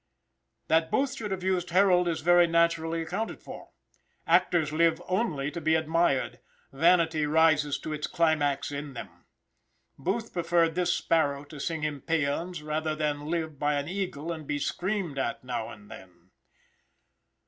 [0.67, 3.69] That Booth should have used Harold is very naturally accounted for.
[4.25, 6.39] Actors live only to be admired;
[6.73, 9.25] vanity rises to its climax in them.
[9.99, 14.47] Booth preferred this sparrow to sing him peans rather than live by an eagle and
[14.47, 16.31] be screamed at now and then.